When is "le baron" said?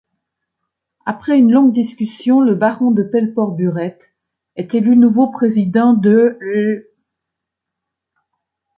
2.41-2.89